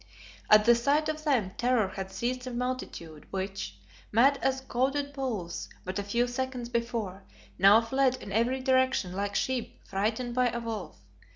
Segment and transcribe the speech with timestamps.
[0.49, 3.77] At the sight of them terror had seized that multitude which,
[4.11, 7.23] mad as goaded bulls but a few seconds before,
[7.59, 11.05] now fled in every direction like sheep frightened by a wolf.